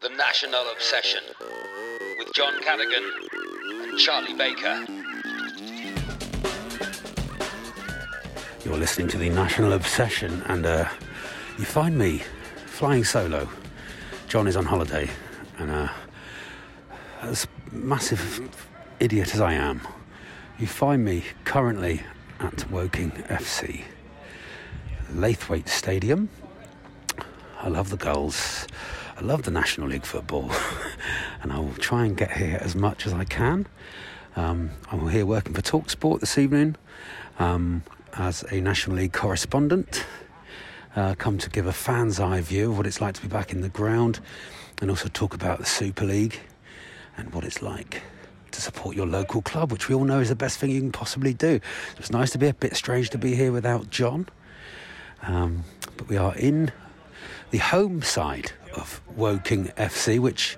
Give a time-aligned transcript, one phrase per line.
[0.00, 1.20] The National Obsession
[2.16, 3.04] with John Cadigan
[3.82, 4.86] and Charlie Baker.
[8.64, 10.88] You're listening to the National Obsession, and uh,
[11.58, 12.22] you find me
[12.64, 13.46] flying solo.
[14.26, 15.10] John is on holiday,
[15.58, 15.88] and uh,
[17.20, 18.48] as massive
[19.00, 19.82] idiot as I am,
[20.58, 22.00] you find me currently
[22.38, 23.82] at Woking FC,
[25.12, 26.30] Laithwaite Stadium.
[27.60, 28.66] I love the goals.
[29.20, 30.50] I love the National League football,
[31.42, 33.66] and I will try and get here as much as I can.
[34.34, 36.76] Um, I'm here working for Talksport this evening
[37.38, 37.82] um,
[38.14, 40.06] as a National League correspondent.
[40.96, 43.52] Uh, come to give a fan's eye view of what it's like to be back
[43.52, 44.20] in the ground,
[44.80, 46.40] and also talk about the Super League
[47.18, 48.00] and what it's like
[48.52, 50.92] to support your local club, which we all know is the best thing you can
[50.92, 51.60] possibly do.
[51.98, 54.30] It's nice to be a bit strange to be here without John,
[55.24, 55.64] um,
[55.98, 56.72] but we are in
[57.50, 60.56] the home side of Woking FC, which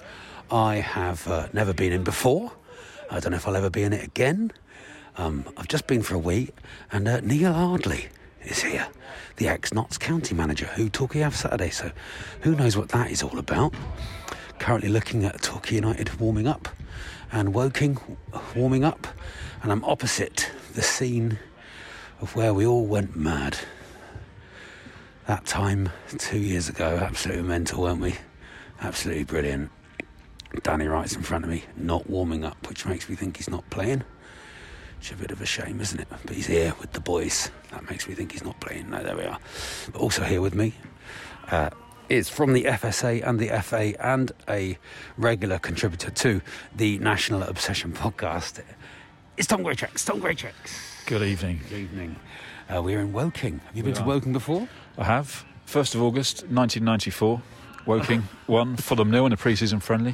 [0.51, 2.53] I have uh, never been in before.
[3.11, 4.53] I don't know if I'll ever be in it again.
[5.17, 6.55] Um, I've just been for a week,
[6.91, 8.09] and uh, Neil Ardley
[8.45, 8.89] is here,
[9.37, 11.71] the ex Notts County manager who Torquay have Saturday.
[11.71, 11.91] So,
[12.41, 13.75] who knows what that is all about?
[14.59, 16.69] Currently looking at Torquay United warming up
[17.31, 17.99] and Woking
[18.57, 19.07] warming up,
[19.63, 21.39] and I'm opposite the scene
[22.21, 23.59] of where we all went mad
[25.27, 28.15] that time two years ago, absolutely mental, weren't we?
[28.81, 29.71] Absolutely brilliant.
[30.63, 33.69] Danny Wright's in front of me, not warming up, which makes me think he's not
[33.71, 34.03] playing.
[34.99, 36.09] It's a bit of a shame, isn't it?
[36.11, 37.51] But he's here with the boys.
[37.71, 38.91] That makes me think he's not playing.
[38.91, 39.39] No, there we are.
[39.93, 40.75] But also here with me
[41.51, 41.71] uh,
[42.09, 44.79] is from the FSA and the FA and a
[45.17, 46.41] regular contributor to
[46.77, 48.63] the National Obsession podcast.
[49.37, 50.05] It's Tom Greatrex.
[50.05, 50.53] Tom Greatrex.
[51.07, 51.61] Good evening.
[51.69, 52.17] Good evening.
[52.75, 53.59] Uh, we're in Woking.
[53.67, 54.05] Have you We been to.
[54.09, 54.69] Woking before?
[54.97, 55.45] I have.
[55.67, 57.43] 1st of August 1994,
[57.87, 60.13] Woking won, Fulham nil in a pre season friendly.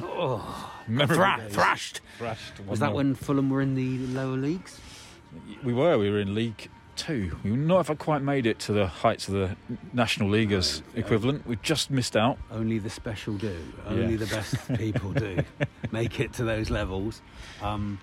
[0.87, 2.01] Memorable Thra- thrashed.
[2.17, 2.59] Thrashed.
[2.65, 2.95] Was that 1-0.
[2.95, 4.79] when Fulham were in the lower leagues?
[5.63, 7.37] We were, we were in League Two.
[7.43, 9.55] We not have quite made it to the heights of the
[9.93, 11.45] National League as equivalent.
[11.47, 12.37] We just missed out.
[12.51, 13.55] Only the special do.
[13.87, 14.17] Only Yeah.
[14.17, 15.37] the best people do
[15.91, 17.21] make it to those levels.
[17.61, 17.99] Um,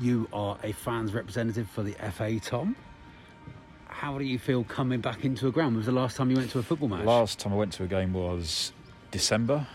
[0.00, 2.76] you are a fans representative for the FA, Tom.
[3.98, 5.70] How do you feel coming back into a ground?
[5.72, 7.04] When was the last time you went to a football match?
[7.04, 8.72] Last time I went to a game was
[9.10, 9.66] December.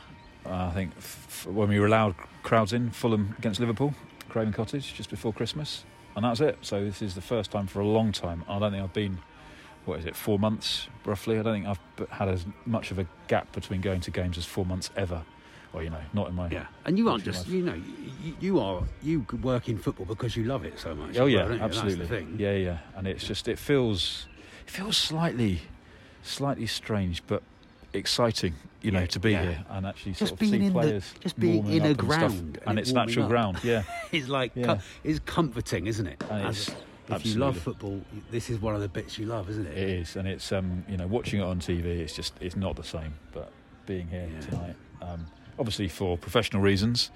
[0.46, 3.94] Uh, I think f- when we were allowed crowds in, Fulham against Liverpool,
[4.30, 5.84] Craven Cottage, just before Christmas,
[6.16, 6.58] and that's it.
[6.62, 8.46] So this is the first time for a long time.
[8.48, 9.18] I don't think I've been,
[9.84, 11.38] what is it, four months roughly.
[11.38, 14.46] I don't think I've had as much of a gap between going to games as
[14.46, 15.24] four months ever.
[15.74, 16.50] Or you know, not in my.
[16.50, 17.50] Yeah, and you aren't just life.
[17.56, 17.74] you know
[18.24, 21.18] you, you are you work in football because you love it so much.
[21.18, 21.96] Oh yeah, well, absolutely.
[21.96, 22.36] That's the thing.
[22.38, 24.28] Yeah, yeah, and it's just it feels
[24.66, 25.62] it feels slightly
[26.22, 27.42] slightly strange, but
[27.94, 28.54] exciting.
[28.82, 29.42] You know, Yeah, to be yeah.
[29.44, 31.98] here and actually Just sort of see in the- players just being in a and
[31.98, 33.30] ground and and, it's natural up.
[33.32, 33.58] ground.
[33.64, 34.66] Yeah, It's like Yeah.
[34.66, 36.22] com- it's comforting, isn't it?
[36.30, 38.00] And As- it's- if you love football,
[38.32, 39.78] this is one of the bits you love, isn't it?
[39.78, 42.76] it is, and it's um you know watching it on TV, it's just it's not
[42.76, 43.14] the same.
[43.32, 43.52] But
[43.86, 44.40] being here Yeah.
[44.42, 45.26] tonight, um,
[45.60, 47.12] obviously for professional reasons.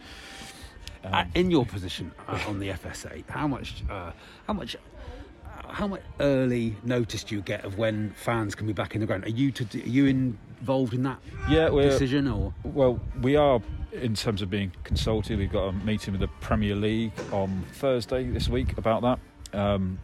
[1.03, 4.11] Um, Uh, in your position uh, on the FSA, how much, uh,
[4.47, 8.73] how much, uh, how much early notice do you get of when fans can be
[8.73, 9.23] back in the ground?
[9.25, 12.53] Are you to, are you involved in that yeah, decision or?
[12.63, 13.61] Well, we are
[13.91, 15.37] in terms of being consulted.
[15.37, 19.19] We've got a meeting with the Premier League on Thursday this week about that.
[19.57, 19.99] Um,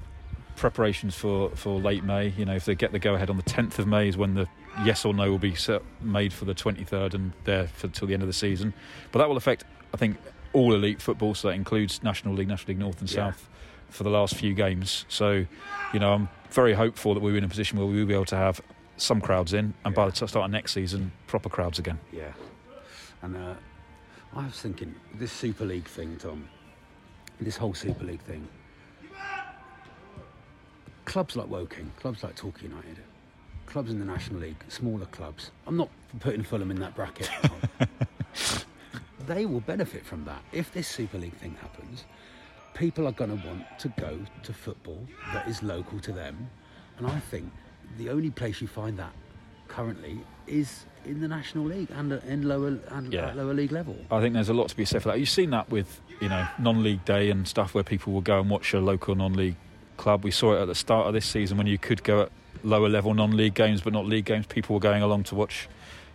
[0.55, 2.29] preparations for, for late May.
[2.37, 4.35] You know, if they get the go ahead on the 10th of May is when
[4.35, 4.47] the
[4.83, 8.13] yes or no will be set, made for the 23rd and there for till the
[8.13, 8.73] end of the season.
[9.11, 9.63] But that will affect,
[9.93, 10.17] I think,
[10.53, 11.35] all elite football.
[11.35, 13.31] So that includes National League, National League North and Yeah.
[13.31, 13.49] South
[13.89, 15.05] for the last few games.
[15.09, 15.45] So,
[15.93, 18.25] you know, I'm very hopeful that we're in a position where we will be able
[18.25, 18.59] to have
[18.97, 21.99] some crowds in, and by the start of next season, proper crowds again.
[22.11, 22.31] Yeah.
[23.21, 23.53] And uh,
[24.35, 26.47] I was thinking, this Super League thing, Tom,
[27.41, 28.47] this whole Super League thing,
[31.05, 32.97] clubs like Woking, clubs like Torquay United,
[33.73, 35.89] clubs in the National League, smaller clubs, I'm not
[36.19, 37.27] putting Fulham in that bracket.
[39.25, 40.41] They will benefit from that.
[40.51, 42.03] If this Super League thing happens,
[42.73, 44.99] people are going to want to go to football
[45.31, 46.49] that is local to them.
[46.97, 47.49] And I think
[47.97, 49.13] the only place you find that
[49.69, 53.27] currently is in the National League and in lower and Yeah.
[53.29, 53.95] at lower league level.
[54.11, 55.19] I think there's a lot to be said for that.
[55.19, 58.49] You've seen that with you know non-league day and stuff where people will go and
[58.49, 59.55] watch a local non-league
[59.95, 60.25] club.
[60.25, 62.31] We saw it at the start of this season when you could go at
[62.63, 64.45] lower level non-league games but not league games.
[64.45, 65.67] People were going along to watch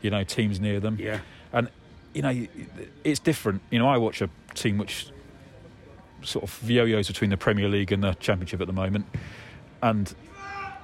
[0.02, 0.96] you know teams near them.
[1.00, 1.20] Yeah.
[1.52, 1.68] and
[2.14, 2.46] you know
[3.04, 3.62] it's different.
[3.70, 5.08] You know I watch a team which
[6.22, 9.06] sort of yo-yos between the Premier League and the Championship at the moment,
[9.82, 10.14] and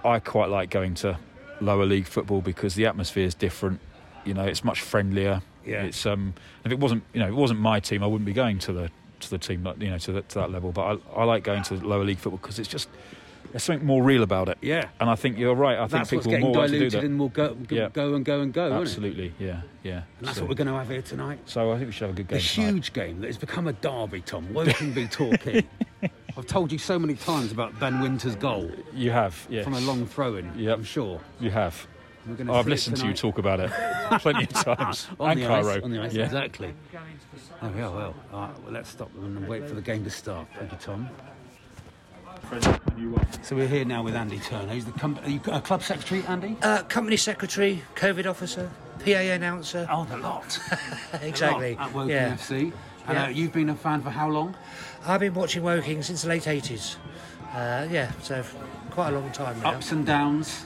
[0.05, 1.19] I quite like going to
[1.61, 3.81] lower league football because the atmosphere is different.
[4.25, 5.43] You know, it's much friendlier.
[5.65, 5.83] Yeah.
[5.83, 6.35] It's um,
[6.65, 8.73] if it wasn't, you know, if it wasn't my team, I wouldn't be going to
[8.73, 8.91] the
[9.21, 10.73] to the team, you know, to, the, to that level.
[10.73, 12.89] But I, I like going to lower league football because it's just
[13.55, 14.59] there's something more real about it.
[14.61, 14.89] Yeah.
[14.99, 15.79] And I think you're right.
[15.79, 17.07] I That's think people more want to do diluted that.
[17.07, 17.89] and will go, go, Yeah.
[17.93, 18.73] go and go and go.
[18.73, 20.03] Absolutely, yeah, yeah.
[20.19, 21.39] And that's so, what we're going to have here tonight.
[21.47, 22.41] so I think we should have a good game.
[22.41, 22.73] tonight.
[22.73, 24.53] huge game that has become a derby, Tom.
[24.53, 25.65] Woking v Torquay.
[26.37, 29.63] I've told you so many times about Ben Wynter's goal You have, yes.
[29.63, 30.79] from a long throw in, Yep.
[30.79, 31.21] I'm sure.
[31.39, 31.87] You have.
[32.49, 33.71] Oh, I've listened to you talk about it
[34.21, 35.07] plenty of times.
[35.21, 35.77] on and the Cairo.
[35.77, 36.25] ice, on the ice, yeah.
[36.25, 36.75] exactly.
[37.63, 40.11] Oh, yeah, well, all right, well, let's stop them and wait for the game to
[40.11, 40.49] start.
[40.59, 41.09] Thank you, Tom.
[43.43, 44.73] So we're here now with Andy Turner.
[44.73, 46.57] He's the com- are you uh, club secretary, Andy?
[46.63, 48.71] Uh, company secretary, COVID officer,
[49.05, 49.87] PA announcer.
[49.91, 50.59] Oh, the lot.
[51.23, 51.75] exactly.
[51.75, 52.35] The lot At Woking yeah.
[52.35, 52.73] FC.
[53.07, 53.25] And Yeah.
[53.25, 54.57] uh, you've been a fan for how long?
[55.07, 56.97] I've been watching Woking since the late 80s.
[57.55, 58.43] Uh, yeah, so
[58.91, 59.73] quite a long time now.
[59.73, 60.65] Ups and downs.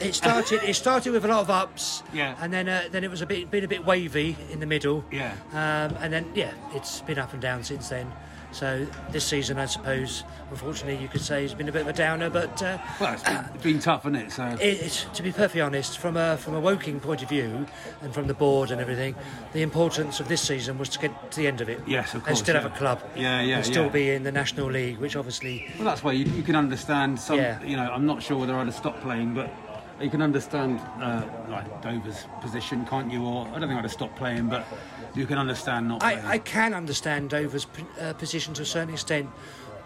[0.00, 0.62] It started.
[0.64, 2.02] it started with a lot of ups.
[2.12, 2.34] Yeah.
[2.40, 5.04] And then, uh, then it was a bit, been a bit wavy in the middle.
[5.10, 5.34] Yeah.
[5.52, 8.10] Um, and then, yeah, it's been up and down since then.
[8.54, 11.92] So this season, I suppose, unfortunately, you could say has been a bit of a
[11.92, 12.30] downer.
[12.30, 14.30] But uh, Well, it's been, it's been tough, hasn't it?
[14.30, 17.66] So it, it's, to be perfectly honest, from a from a Woking point of view,
[18.00, 19.16] and from the board and everything,
[19.52, 21.80] the importance of this season was to get to the end of it.
[21.84, 22.28] Yes, of course.
[22.28, 22.62] And still yeah.
[22.62, 23.02] have a club.
[23.16, 23.90] Yeah, yeah, And still yeah.
[23.90, 27.38] be in the National League, which obviously Well, that's why you, you can understand some.
[27.38, 27.60] Yeah.
[27.64, 29.50] You know, I'm not sure whether I'd have stopped playing, but
[30.00, 33.24] you can understand uh, like Dover's position, can't you?
[33.24, 34.66] Or I don't think I'd have stopped playing, but
[35.14, 36.02] you can understand not.
[36.02, 39.30] I, I can understand Dover's p- uh, position to a certain extent,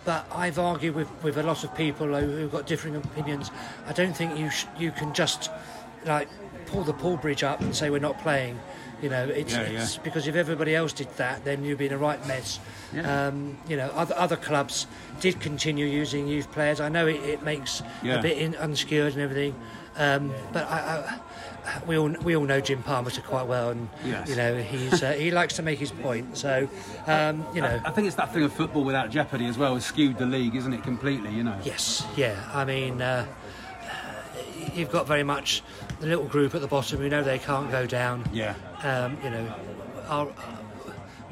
[0.05, 3.51] but I've argued with, with a lot of people who, who've got differing opinions.
[3.87, 5.51] I don't think you sh- you can just
[6.07, 6.29] like
[6.67, 8.59] pull the Paul Bridge up and say we're not playing.
[9.03, 10.03] You know, it's, Yeah, it's yeah.
[10.03, 12.59] because if everybody else did that, then you'd be in a right mess.
[12.93, 13.29] Yeah.
[13.29, 14.87] Um, you know, other other clubs
[15.21, 16.81] did continue using youth players.
[16.81, 19.55] I know it, it makes a bit in, unsecured and everything,
[19.99, 21.19] um, but I,
[21.67, 24.29] I, we all we all know Jim Parmenter quite well, and Yes.
[24.31, 26.37] you know he's uh, he likes to make his point.
[26.37, 26.69] So
[27.07, 29.85] um, you know, I think it's that thing of football without jeopardy as well has
[29.85, 30.83] skewed the league, isn't it?
[30.83, 31.59] Completely, you know.
[31.65, 32.37] yes, yeah.
[32.55, 33.27] I mean, uh,
[34.75, 35.63] you've got very much
[36.01, 38.25] the little group at the bottom who know they can't go down.
[38.33, 38.55] Yeah.
[38.83, 39.55] Um, you know,
[40.09, 40.29] our,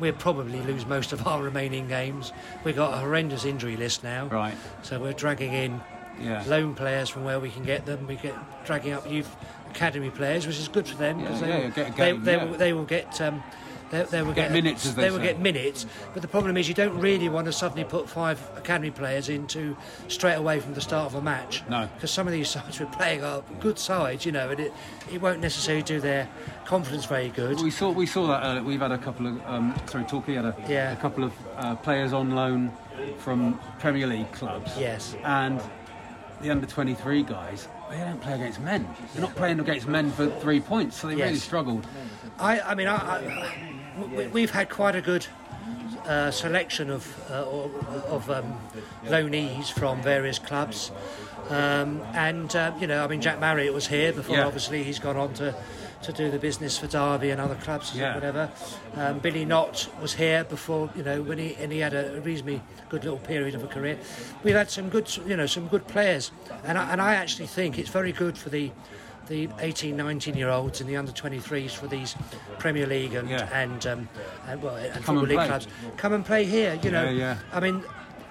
[0.00, 2.32] we'll probably lose most of our remaining games.
[2.64, 4.26] We've got a horrendous injury list now.
[4.26, 4.54] Right.
[4.82, 5.80] So we're dragging in
[6.20, 6.42] Yeah.
[6.46, 8.06] loan players from where we can get them.
[8.06, 8.34] We get
[8.64, 9.34] dragging up youth
[9.70, 12.72] academy players, which is good for them because yeah, they, yeah, they, they, will, they
[12.72, 13.20] will get.
[13.20, 13.42] Um,
[13.88, 16.56] they, they will Get get, minutes, as they they will get minutes, but the problem
[16.56, 19.76] is you don't really want to suddenly put five academy players into
[20.08, 21.62] straight away from the start of a match.
[21.70, 21.88] No.
[21.94, 24.72] because some of these sides we're playing are good sides, you know, and it,
[25.12, 26.28] it won't necessarily do their
[26.64, 27.60] confidence very good.
[27.62, 30.46] We saw we saw that uh, we've had a couple of um, sorry, Torquay had
[30.46, 30.90] a, Yeah.
[30.92, 32.72] a couple of uh, players on loan
[33.18, 34.72] from Premier League clubs.
[34.76, 35.14] Yes.
[35.22, 35.62] And
[36.40, 38.86] the under 23 guys, they don't play against men.
[39.12, 41.42] They're not playing against men for three points, so they really Yes.
[41.42, 41.86] struggled.
[42.38, 43.54] I, I mean, I, I,
[44.14, 45.26] we- we've had quite a good
[46.06, 47.44] uh, selection of uh,
[48.14, 48.58] of um,
[49.06, 50.92] loanees from various clubs,
[51.48, 54.36] um, and uh, you know, I mean, Jack Marriott was here before.
[54.36, 54.46] Yeah.
[54.46, 55.54] Obviously, he's gone on to.
[56.06, 58.14] To do the business for Derby and other clubs, Yeah.
[58.14, 58.48] whatever.
[58.96, 62.62] Um, Billy Knott was here before, you know, when he and he had a reasonably
[62.88, 63.98] good little period of a career.
[64.44, 66.30] We've had some good, you know, some good players,
[66.64, 68.70] and I, and I actually think it's very good for the
[69.26, 72.14] the 18, 19 year olds and the under 23s for these
[72.60, 73.48] Premier League and Yeah.
[73.52, 74.08] and, um,
[74.46, 75.46] and well and Come football and league play.
[75.48, 76.78] clubs come and play here.
[76.84, 77.36] You know, Yeah, yeah.
[77.52, 77.82] I mean.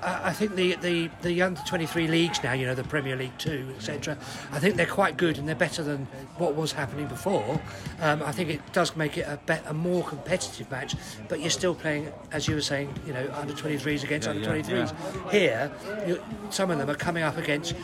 [0.06, 3.38] I I think the, the, the under 23 leagues now, you know, the Premier League
[3.38, 4.18] 2, etc.,
[4.52, 6.08] I think they're quite good and they're better than
[6.38, 7.62] what was happening before.
[8.02, 10.96] Um, I think it does make it a, bet a more competitive match,
[11.30, 14.58] but you're still playing, as you were saying, you know, under 23s against Yeah, under
[14.58, 15.32] yeah, 23s.
[15.32, 15.72] Here,
[16.08, 17.76] you, some of them are coming up against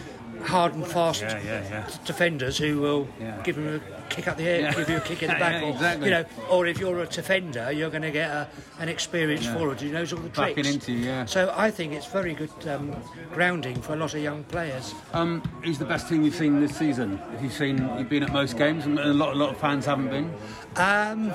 [0.43, 1.89] hard and fast Yeah, yeah, yeah.
[2.05, 3.07] defenders who will
[3.43, 5.69] give them a kick up the air, give you a kick in the back, or
[5.69, 6.05] exactly.
[6.07, 8.47] you know, or if you're a defender, you're going to get a,
[8.79, 10.69] an experienced forward who knows all the Backing tricks.
[10.69, 11.25] into you, yeah.
[11.25, 12.95] So I think it's very good um,
[13.31, 14.93] grounding for a lot of young players.
[15.13, 17.21] Um, who's the best team you've seen this season?
[17.35, 19.85] If you've seen, you've been at most games, and a lot, a lot of fans
[19.85, 20.33] haven't been.
[20.75, 21.33] Um,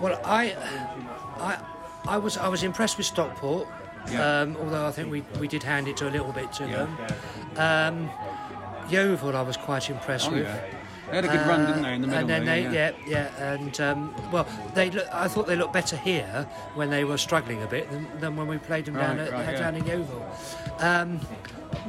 [0.00, 0.54] well, I,
[1.38, 1.58] I,
[2.06, 3.68] I was I was impressed with Stockport.
[4.10, 4.40] Yeah.
[4.40, 6.86] Um, although I think we, we did hand it to a little bit to Yeah.
[7.56, 8.08] them.
[8.08, 8.10] Um,
[8.90, 10.44] Yeovil, I was quite impressed Oh, with.
[10.44, 10.60] yeah.
[11.10, 12.92] They had a good run, didn't they, in the middle And then there, they, yeah.
[13.06, 17.04] yeah, yeah, and um, well, they look, I thought they looked better here when they
[17.04, 19.86] were struggling a bit than, than when we played them down at right, down in
[19.86, 20.22] Yeovil.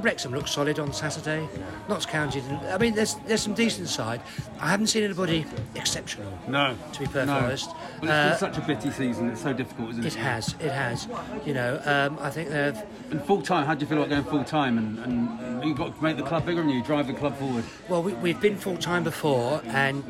[0.02, 1.48] Wrexham looked solid on Saturday.
[1.88, 4.22] Notts County, didn't- I mean, there's there's some decent side.
[4.60, 6.32] I haven't seen anybody exceptional.
[6.48, 6.76] No.
[6.94, 7.38] To be perfectly no.
[7.40, 7.70] honest.
[8.02, 9.30] It's Uh, been such a bitty season.
[9.30, 10.16] It's so difficult, isn't it?
[10.16, 11.08] It has, it has.
[11.46, 12.78] You know, um, I think they've.
[13.12, 14.78] And full time, how do you feel about going full time?
[14.78, 17.64] And, and you've got to make the club bigger and you drive the club forward.
[17.88, 20.04] Well, we, we've been full time before, and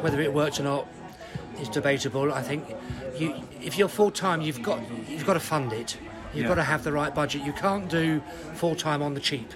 [0.00, 0.86] whether it worked or not
[1.60, 2.32] is debatable.
[2.32, 2.64] I think
[3.16, 5.96] you, if you're full time, you've got you've got to fund it.
[6.34, 6.48] You've Yeah.
[6.48, 7.42] got to have the right budget.
[7.42, 8.20] You can't do
[8.54, 9.52] full time on the cheap.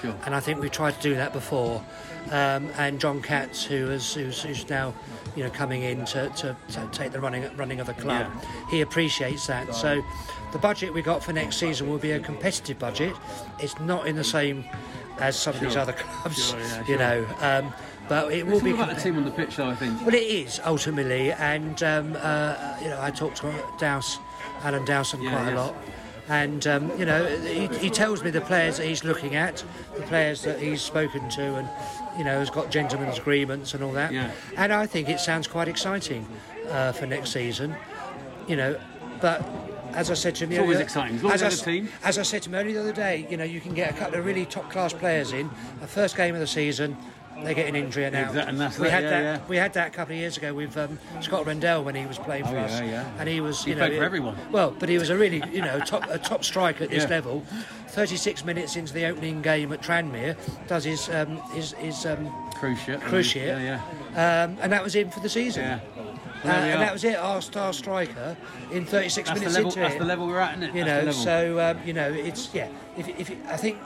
[0.00, 0.14] Sure.
[0.26, 1.82] And I think we've tried to do that before.
[2.30, 4.94] Um, and John Katz, who is who's, who's now,
[5.36, 8.26] you know, coming in to, to, to take the running running of the club,
[8.70, 9.74] he appreciates that.
[9.74, 10.02] So,
[10.52, 13.14] the budget we got for next season will be a competitive budget.
[13.58, 14.64] It's not in the same
[15.18, 17.26] as some of these other clubs, Sure, yeah, you know.
[17.40, 17.72] Um,
[18.08, 18.70] but it will It's be.
[18.72, 20.00] about the team on the pitch, though, I think.
[20.04, 24.18] well, it is ultimately, and um, uh, you know, I talked to Douse,
[24.62, 25.52] Alan Dowson, Yeah, quite yes.
[25.52, 25.74] a lot,
[26.28, 29.64] and um, you know, he, he tells me the players that he's looking at,
[29.96, 31.68] the players that he's spoken to, and
[32.18, 34.12] you know, has got gentlemen's agreements and all that.
[34.12, 34.30] Yeah.
[34.56, 36.26] And I think it sounds quite exciting
[36.68, 37.74] uh, for next season,
[38.46, 38.78] you know,
[39.20, 39.44] but.
[39.94, 42.40] As I said to him, It's always exciting, as as I a as I said
[42.44, 44.46] to him only the other day, you know, you can get a couple of really
[44.46, 45.50] top class players in.
[45.82, 46.96] The first game of the season,
[47.44, 48.28] they get an injury and out.
[48.28, 49.22] Exact- and that's we had yeah, that.
[49.40, 49.48] yeah.
[49.48, 52.18] We had that a couple of years ago with um, Scott Rendell when he was
[52.18, 53.10] playing for Oh, us, yeah, yeah.
[53.18, 54.36] and he was, He you know, played for everyone.
[54.50, 57.44] Well, but he was a really, you know, top a top striker at this level.
[57.88, 60.34] 36 minutes into the opening game at Tranmere,
[60.66, 63.00] does his um, his, his um, Cruciate.
[63.00, 63.80] cruciate, Yeah,
[64.14, 64.44] yeah.
[64.44, 65.62] um, and that was him for the season.
[65.64, 65.80] Yeah.
[66.44, 68.36] Uh, and that was it, our star striker
[68.72, 69.68] in 36 That's minutes level.
[69.70, 69.98] into That's it.
[70.00, 70.78] the level we're at, isn't it?
[70.78, 72.68] You know, so um, you know, it's yeah.
[72.96, 73.78] If, if I think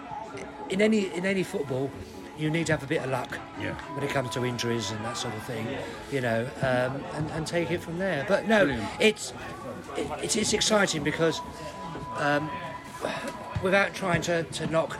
[0.70, 1.90] in any in any football,
[2.38, 3.72] you need to have a bit of luck Yeah.
[3.94, 5.66] when it comes to injuries and that sort of thing.
[6.12, 8.24] You know, um, and, and take it from there.
[8.28, 8.88] But no, Brilliant.
[9.00, 9.32] it's
[9.96, 11.40] it, it's it's exciting because
[12.18, 12.50] um,
[13.62, 14.98] without trying to, to knock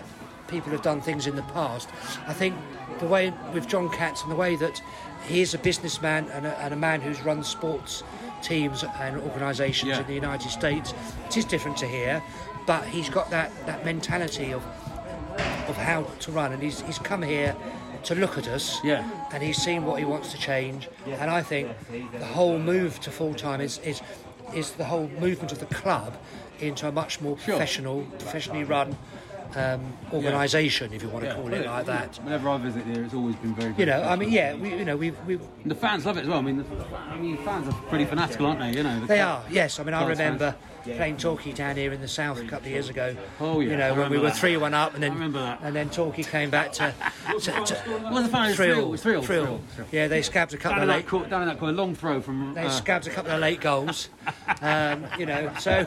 [0.49, 1.89] people who've done things in the past,
[2.27, 2.55] I think
[3.01, 4.81] the way with John Katz and the way that
[5.27, 8.03] he is a businessman and a, and a man who's run sports
[8.43, 10.01] teams and organisations Yeah.
[10.01, 10.95] in the United States,
[11.27, 12.23] it is different to here,
[12.67, 14.63] but he's got that, that mentality of
[15.69, 17.55] of how to run, and he's, he's come here
[18.05, 19.09] to look at us, Yeah.
[19.33, 21.71] and he's seen what he wants to change, and I think
[22.19, 24.01] the whole move to full time is, is
[24.55, 26.17] is the whole movement of the club
[26.61, 28.97] into a much more professional, professionally run
[29.57, 32.17] um, organisation, if you want to Yeah, call it like that.
[32.23, 33.75] Whenever I visit here, it's always been very.
[33.79, 36.29] You know, I mean, yeah, we, you know, we, we the fans love it as
[36.29, 36.39] well.
[36.39, 36.65] I mean, the,
[37.11, 38.73] I mean, fans are pretty fanatical, aren't they?
[38.77, 39.81] You know, the They club- are, yes.
[39.81, 42.89] I mean, I remember playing Torquay down here in the south a couple of years
[42.89, 43.17] ago.
[43.41, 44.37] Oh, yeah, You know, when we were that.
[44.37, 45.61] three one up, and then I remember that.
[45.63, 46.95] and then Torquay came back to,
[47.27, 47.53] to, was the
[48.13, 49.23] was thrill, thrill, thrill, thrill.
[49.23, 49.87] thrill, thrill.
[49.91, 51.07] Yeah, they scabbed a couple Down of late.
[51.09, 52.55] court, down in that court, long throw from.
[52.55, 54.11] They uh, scabbed a couple of late goals.
[54.61, 55.85] Um, you know, so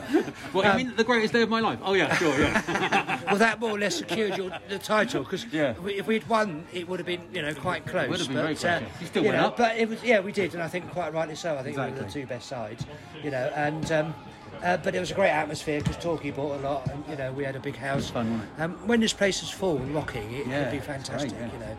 [0.52, 1.80] what um, you mean the greatest day of my life?
[1.84, 3.20] Oh yeah, sure, yeah.
[3.26, 5.74] well, that more or less secured your, the title because Yeah.
[5.86, 8.10] if we'd won, it would have been you know quite close.
[8.10, 8.86] Would have been but, very close, uh.
[9.02, 9.58] You still you went know, up.
[9.58, 11.58] But it was yeah, we did, and I think quite rightly so.
[11.58, 12.86] I think we were the two best sides,
[13.24, 13.92] you know, and.
[13.92, 14.14] Um,
[14.62, 17.32] uh, but it was a great atmosphere because Torquay bought a lot, and you know
[17.32, 18.10] we had a big house.
[18.10, 18.62] fun, it?
[18.62, 21.54] Um, when this place is full and rocking, it Yeah, could be fantastic, great, yeah.
[21.54, 21.78] you know.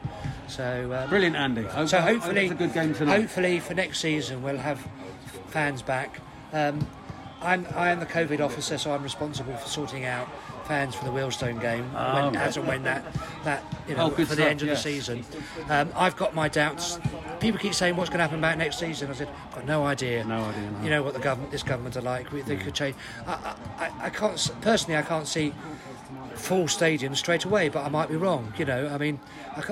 [0.49, 1.62] So um, Brilliant, Andy.
[1.62, 3.21] So I- I hope hopefully, it's a good game tonight.
[3.21, 4.87] hopefully for next season we'll have
[5.49, 6.21] fans back.
[6.52, 6.87] Um,
[7.42, 10.28] I'm I am the COVID officer, so I'm responsible for sorting out
[10.66, 13.02] fans for the Wealdstone game Oh, when, as and when that
[13.45, 14.75] that you know Oh, for the stuff, end of yeah.
[14.75, 15.25] the season.
[15.71, 16.99] Um, I've got my doubts.
[17.40, 19.11] People keep saying what's going to happen about next season.
[19.11, 20.23] I said, I've got no idea.
[20.25, 20.83] No idea, no.
[20.85, 22.30] You know what the government, this government are like.
[22.30, 22.95] We- They could change.
[23.26, 24.99] I, I, I- can't personally.
[24.99, 25.54] I can't see
[26.35, 28.52] full stadium straight away, but I might be wrong.
[28.59, 29.19] You know, I mean,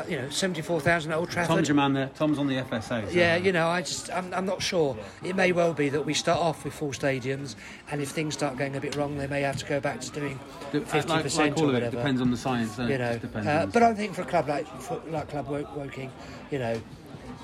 [0.09, 1.57] you know, seventy-four thousand at Old Trafford.
[1.57, 2.11] Tom's your man there.
[2.15, 2.83] Tom's on the FSA.
[3.07, 4.97] so- Yeah, you know, I just, I'm, I'm not sure.
[5.23, 7.55] It may well be that we start off with full stadiums,
[7.91, 10.11] and if things start going a bit wrong, they may have to go back to
[10.11, 10.39] doing
[10.73, 11.97] The- fifty like, percent like all or of it whatever.
[11.97, 12.79] depends on the science.
[12.79, 12.91] it?
[12.91, 16.11] you know, uh, but I think for a club like for, like Club Wo- Woking,
[16.51, 16.81] you know,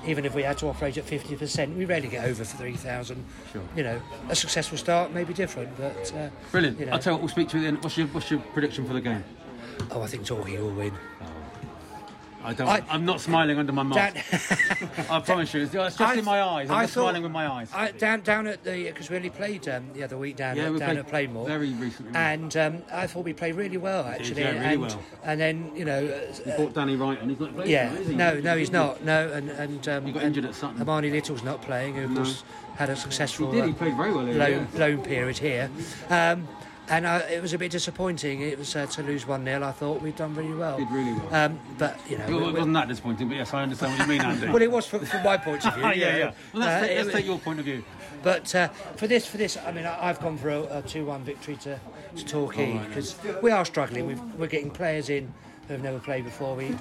[0.05, 3.25] even if we had to operate at fifty percent, we rarely get over three thousand.
[3.51, 3.61] Sure.
[3.75, 6.79] You know, a successful start may be different, but uh, Brilliant.
[6.79, 7.75] You know, I'll tell you what, we'll speak to you then.
[7.81, 9.23] What's your, what's your prediction for the game?
[9.91, 10.93] oh, I think Torquay will win.
[12.45, 12.67] I don't.
[12.67, 14.15] I- am not smiling under my mask.
[14.15, 15.61] Down, I promise you.
[15.63, 16.69] It's just I- in my eyes.
[16.69, 17.69] I'm I not thought- smiling with my eyes.
[17.73, 20.65] I, down down at the because we only played um, the other week down Yeah,
[20.65, 22.11] at, we down at Plainmoor very recently.
[22.15, 24.41] and um, I thought we played really well actually.
[24.41, 25.01] yeah, really and, well.
[25.23, 27.69] and then you know, You uh, bought Danny Wright and he's not playing.
[27.71, 28.15] yeah, now, is he?
[28.15, 29.03] no, no, he's not.
[29.03, 30.77] No, and and um, He got injured at Sutton.
[30.85, 31.95] Armani Little's not playing.
[31.95, 32.17] Who of No.
[32.17, 32.43] course
[32.77, 33.65] had a successful He did.
[33.67, 34.25] He uh, played very well.
[34.25, 34.79] Here, loan, yeah.
[34.79, 35.69] loan period here.
[36.09, 36.47] Um,
[36.89, 38.41] and uh, it was a bit disappointing.
[38.41, 40.77] It was uh, to lose one 0 I thought we'd done really well.
[40.77, 41.33] Did really well.
[41.35, 44.07] Um, but you know, Well, we- it wasn't that disappointing, but yes, I understand what
[44.07, 44.47] you mean, Andy.
[44.53, 45.83] well, it was from, from my point of view.
[45.83, 46.17] yeah, you know.
[46.17, 46.31] yeah.
[46.53, 47.83] Well, let's, Uh, take, let's it- take your point of view.
[48.23, 51.23] But uh, for this, for this, I mean, I, I've gone for a, a two-one
[51.23, 51.79] victory to,
[52.15, 54.07] to Torquay because we are struggling.
[54.07, 55.31] We've, we're getting players in
[55.67, 56.55] who have never played before.
[56.55, 56.75] We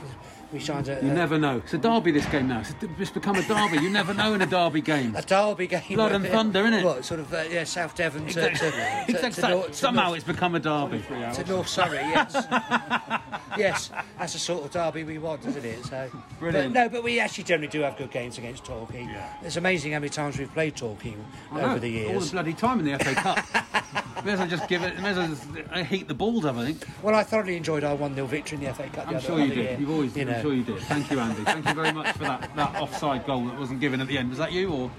[0.53, 1.57] we signed a, You a, never know.
[1.59, 2.61] It's a derby this game now.
[2.61, 3.79] It's, it's become a derby.
[3.79, 5.17] You never know in a derby game.
[5.17, 5.83] a derby game.
[5.95, 6.85] Blood and thunder, innit?
[6.85, 9.43] What sort of uh, yeah, South Devon to, to, to, Exactly.
[9.43, 11.03] to, North, to Somehow North- it's become a derby.
[11.09, 12.35] to North Surrey, yes.
[13.59, 15.85] yes, that's the sort of derby we want, isn't it?
[15.87, 16.73] So, Brilliant.
[16.75, 19.09] But, no, but we actually generally do have good games against Torquay.
[19.43, 21.17] It's amazing how many times we've played Torquay
[21.51, 22.31] I know, over the All the years.
[22.33, 24.04] bloody time in the FA Cup.
[24.25, 24.99] may as well just give it.
[25.01, 26.57] May as well just uh, heat the balls up.
[26.57, 26.85] I think.
[27.03, 29.09] Well, I thoroughly enjoyed our 1 0 victory in the FA Cup.
[29.09, 29.57] the I'm sure you did.
[29.57, 30.17] year, You've always.
[30.17, 30.81] you I'm sure you did.
[30.83, 31.45] Thank you, Andy.
[31.45, 34.31] Thank you very much for that that offside goal that wasn't given at the end.
[34.31, 34.91] Was that you or?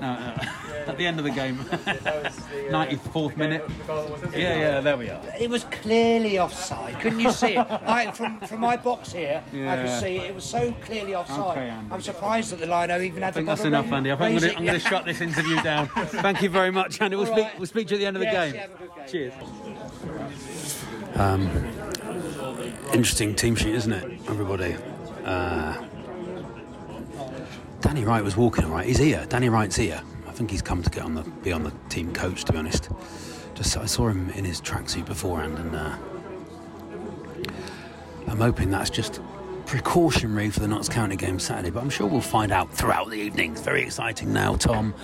[0.00, 0.44] No, uh,
[0.88, 3.64] at the end of the game, 94th minute.
[4.34, 5.20] Yeah, yeah, there we are.
[5.38, 6.98] It was clearly offside.
[7.00, 7.58] Couldn't you see it?
[7.70, 10.30] I, from, from my box here, I could see it.
[10.30, 11.58] It was so clearly offside.
[11.58, 14.10] Okay, I'm surprised that the lino even had I think the that's enough, Andy.
[14.10, 15.86] I think I'm going to raising- I'm going to shut this interview down.
[15.94, 17.16] Thank you very much, Andy.
[17.16, 17.44] We'll All speak.
[17.44, 17.58] right.
[17.58, 18.60] We'll speak to you at the end of the Yes, game.
[18.60, 19.08] have a good game.
[19.08, 19.34] Cheers.
[22.94, 24.76] Interesting team sheet, isn't it, everybody?
[25.24, 25.82] Uh,
[27.82, 28.86] Danny Wright was walking all right.
[28.86, 29.26] He's here.
[29.28, 30.00] Danny Wright's here.
[30.28, 32.44] I think he's come to get on the be on the team coach.
[32.44, 32.88] To be honest,
[33.54, 35.96] just I saw him in his tracksuit beforehand, and uh,
[38.28, 39.20] I'm hoping that's just
[39.66, 41.70] precautionary for the Notts County game Saturday.
[41.70, 43.52] But I'm sure we'll find out throughout the evening.
[43.52, 44.94] It's very exciting now, Tom.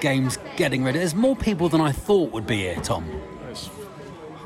[0.00, 0.98] Games getting ready.
[0.98, 3.10] There's more people than I thought would be here, Tom.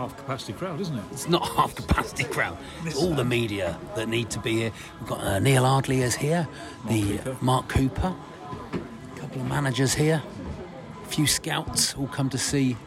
[0.00, 1.04] Half capacity crowd, isn't it?
[1.12, 2.57] It's not half capacity crowd.
[2.87, 4.73] It's all the media that need to be here.
[4.99, 6.49] We've got uh, Neil Ardley is here,
[6.88, 7.37] the Cooper.
[7.42, 8.14] Mark Cooper,
[8.73, 10.23] a couple of managers here,
[11.04, 12.78] a few scouts all come to see.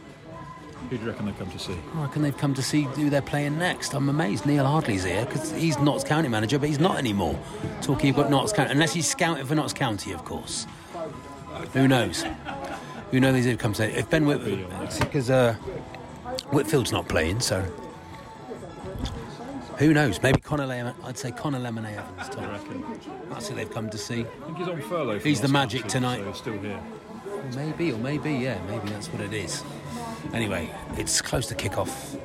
[0.90, 1.78] Who do you reckon they've come to see?
[1.94, 3.94] I reckon they've come to see who they're playing next.
[3.94, 7.40] I'm amazed Neil Ardley's here because he's Notts County manager, but he's not anymore.
[7.84, 10.66] Talking about Notts County, unless he's scouting for Notts County, of course.
[11.74, 12.26] Who knows?
[13.12, 13.92] Who knows who comes in?
[13.92, 14.68] If Ben Whitfield,
[15.00, 15.56] because uh,
[16.52, 17.62] Whitfield's not playing, so
[19.78, 20.22] who knows?
[20.22, 20.96] Maybe Connor Lemon.
[21.04, 22.30] I'd say Connor Lemon Evans.
[22.30, 22.86] Tom.
[23.30, 24.22] That's who they've come to see.
[24.22, 25.20] I think he's on furlough.
[25.20, 26.20] for He's the magic tonight.
[26.20, 26.80] So he's still here.
[27.56, 29.64] Maybe, or maybe, yeah, maybe that's what it is.
[30.34, 32.16] Anyway, it's close to kick-off.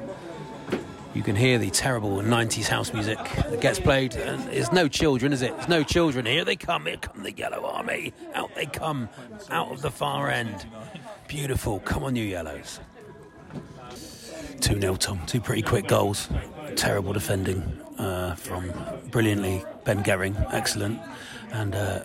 [1.15, 4.15] You can hear the terrible 90s house music that gets played.
[4.15, 5.57] And there's no children, is it?
[5.57, 6.27] There's no children.
[6.27, 6.87] Here they come.
[6.87, 8.13] Here come the Yellow Army.
[8.35, 9.09] Out they come,
[9.51, 10.67] out of the far end.
[11.27, 11.81] Beautiful.
[11.81, 12.79] Come on, you Yellows.
[14.61, 15.21] 2 0, Tom.
[15.27, 16.29] Two pretty quick goals.
[16.77, 17.63] Terrible defending
[17.99, 18.73] uh, from
[19.11, 20.35] brilliantly Ben Gehring.
[20.53, 21.01] Excellent.
[21.53, 22.01] And uh,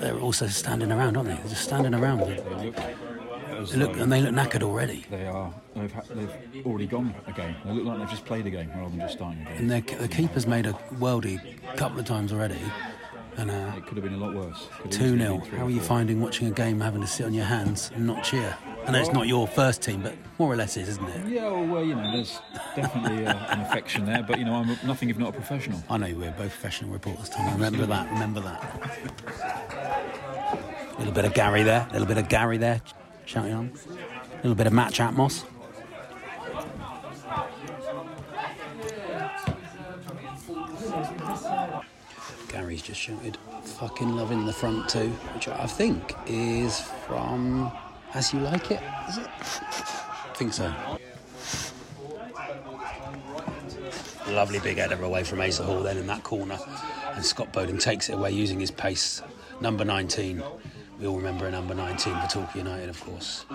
[0.00, 1.34] they're also standing around, aren't they?
[1.36, 2.20] They're just standing around.
[2.20, 5.04] They look, and they look knackered already.
[5.10, 5.52] they are.
[5.74, 7.54] They've, ha- they've already gone a game.
[7.64, 9.70] They look like they've just played a game rather than just starting a game.
[9.70, 11.40] And the keeper's made a worldie
[11.72, 12.58] a couple of times already.
[13.38, 14.68] And uh, It could have been a lot worse.
[14.90, 15.38] 2 easily 0.
[15.56, 18.24] How are you finding watching a game having to sit on your hands and not
[18.24, 18.56] cheer?
[18.86, 21.28] I know it's not your first team, but more or less is, isn't it?
[21.28, 22.40] Yeah, well, well, you know, there's
[22.74, 25.80] definitely uh, an affection there, but you know, I'm nothing if not a professional.
[25.88, 27.52] I know we're both professional reporters, Tom.
[27.54, 28.10] Remember that.
[28.10, 28.62] Remember that.
[30.94, 31.86] A little bit of Gary there.
[31.88, 32.80] A little bit of Gary there,
[33.24, 33.72] shouting on.
[34.32, 35.44] A little bit of match atmos.
[42.68, 47.72] Gary's just shouted, fucking loving the front two, which I think is from
[48.12, 49.26] As You Like It, is it?
[49.26, 50.70] I think so.
[54.28, 56.58] Lovely big header away from Asa Hall then in that corner.
[57.14, 59.22] And Scott Boden takes it away using his pace.
[59.62, 60.42] Number 19.
[61.00, 63.46] We all remember a number 19 for Torquay United, of course.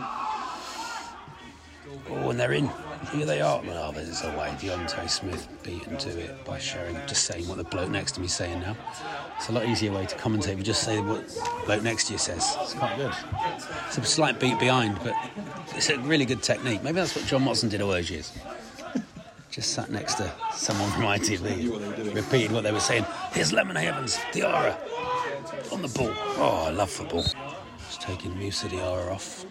[2.10, 2.72] Oh, and they're in.
[3.12, 3.62] Here they are.
[3.62, 4.50] Well, oh, there's away.
[4.60, 8.28] Deontay Smith beaten to it by sharing, just saying what the bloke next to me
[8.28, 8.76] is saying now.
[9.38, 10.56] It's a lot easier way to commentate.
[10.56, 12.56] We just say what the bloke next to you says.
[12.62, 13.14] It's quite good.
[13.88, 15.14] It's a slight beat behind, but
[15.76, 16.82] it's a really good technique.
[16.84, 18.32] Maybe that's what John Watson did all those years.
[19.52, 23.06] Just sat next to someone from ITV, repeated what they were saying.
[23.34, 24.76] Here's Lemon Evans, Diarra,
[25.72, 26.12] on the ball.
[26.38, 27.22] Oh, I love football.
[27.22, 29.46] Just taking Musa Diarra off.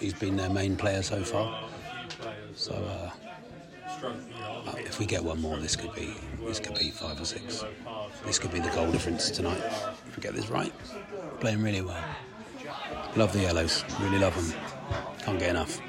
[0.00, 1.68] he's been their main player so far.
[2.54, 3.10] So uh,
[4.04, 7.64] uh, if we get one more, this could be this could be five or six.
[8.24, 9.62] This could be the goal difference tonight.
[10.06, 10.72] If we get this right,
[11.40, 12.04] playing really well.
[13.16, 14.60] Love the yellows, really love them.
[15.22, 15.80] Can't get enough.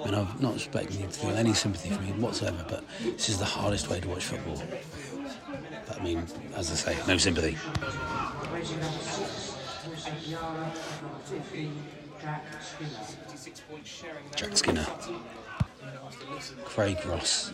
[0.00, 3.28] I mean, I'm not expecting you to feel any sympathy for me whatsoever, but this
[3.28, 4.62] is the hardest way to watch football.
[5.86, 7.56] But I mean, as I say, no sympathy.
[14.36, 14.86] Jack Skinner.
[16.64, 17.50] Craig Ross,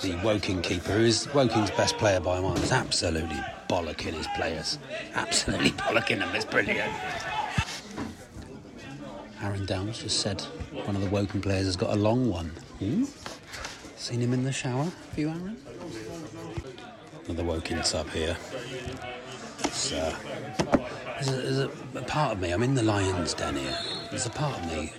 [0.00, 4.78] the Woking keeper, who is Woking's best player by a mile, absolutely bollocking his players.
[5.14, 6.34] Absolutely bollocking them.
[6.34, 6.92] It's brilliant.
[9.42, 10.40] Aaron Downes just said
[10.84, 12.50] one of the Woking players has got a long one.
[12.78, 13.04] Hmm?
[13.96, 14.84] Seen him in the shower?
[14.84, 15.56] Have you, Aaron?
[17.26, 18.36] Another Woking sub here.
[19.64, 20.14] It's, uh,
[21.14, 23.78] there's, a, there's a, part of me, I'm in the Lions Den here.
[24.10, 24.92] There's a part of me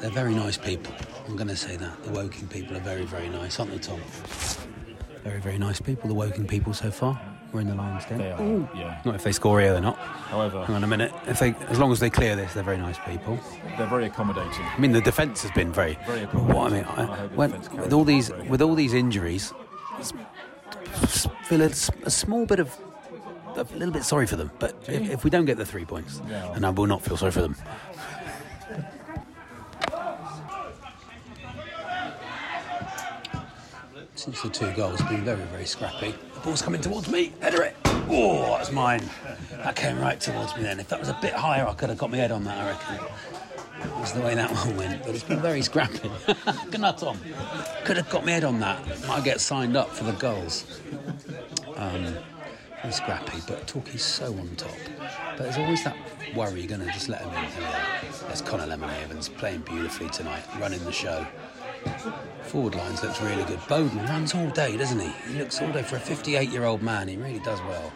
[0.00, 0.92] they're very nice people.
[1.26, 2.02] I'm going to say that.
[2.04, 4.00] The Woking people are very, very nice, aren't they, Tom?
[5.24, 7.20] Very, very nice people, the Woking people so far.
[7.52, 8.18] We're in the Lions Den.
[8.18, 8.68] They are, Ooh.
[8.74, 9.00] yeah.
[9.04, 9.96] Not if they score here, they're not.
[9.96, 11.12] However, Hang on a minute.
[11.26, 13.38] If they, as long as they clear this, they're very nice people.
[13.78, 14.64] they're very accommodating.
[14.64, 15.96] I mean, the defence has been very.
[16.06, 17.14] Very what I mean, accommodating.
[17.14, 19.52] I I, when, with all these very with all these injuries,
[21.44, 22.76] feel a, a small bit of
[23.56, 24.50] a little bit sorry for them.
[24.58, 26.52] But if, if we don't get the three points, Yeah.
[26.54, 27.56] and I will not feel sorry for them.
[34.16, 36.14] Since the two goals, been very, very scrappy.
[36.34, 37.34] The ball's coming towards me.
[37.42, 37.76] Header it.
[38.08, 39.02] Oh, that's mine.
[39.50, 40.80] That came right towards me then.
[40.80, 42.70] If that was a bit higher, I could have got my head on that, I
[42.70, 43.06] reckon.
[43.82, 45.04] That was the way that one went.
[45.04, 46.10] But it's been very scrappy.
[46.70, 47.20] Good night, Tom.
[47.84, 49.06] Could have got my head on that.
[49.06, 50.80] Might get signed up for the goals.
[51.76, 52.16] Um,
[52.80, 54.70] very scrappy, but Torquay's so on top.
[55.36, 55.96] But there's always that
[56.34, 57.50] worry you're going to just let him in.
[58.28, 61.26] There's Connor Lemon Evans playing beautifully tonight, running the show.
[62.42, 63.60] Forward lines looks really good.
[63.68, 65.12] Boden runs all day, doesn't he?
[65.28, 67.08] He looks all day for a 58 year old man.
[67.08, 67.92] He really does well.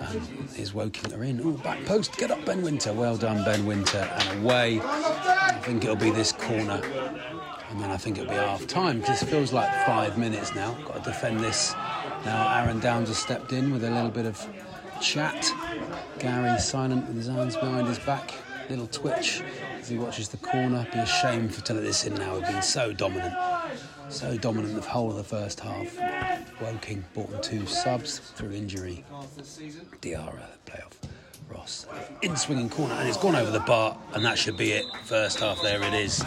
[0.00, 1.40] Um, is Woking are in.
[1.42, 2.16] Oh, back post.
[2.16, 2.92] Get up, Ben Wynter.
[2.92, 3.98] Well done, Ben Wynter.
[3.98, 4.80] And away.
[4.82, 6.80] I think it'll be this corner.
[7.70, 10.72] And then I think it'll be half time it feels like five minutes now.
[10.84, 11.74] Got to defend this.
[12.24, 14.44] Now Aaron Downes has stepped in with a little bit of
[15.00, 15.46] chat.
[16.18, 18.34] Gary silent with his hands behind his back.
[18.68, 19.42] Little twitch
[19.80, 20.86] as he watches the corner.
[20.92, 21.62] Be a shame for
[22.04, 22.34] in now.
[22.34, 23.34] We've been so dominant.
[24.10, 25.98] So dominant the whole of the first half.
[26.60, 29.04] Woking bought them two subs through injury.
[30.02, 30.92] Diarra, playoff.
[31.50, 31.86] Ross.
[32.22, 34.84] In swinging corner, and it's gone over the bar, and that should be it.
[35.04, 36.24] First half, there it is.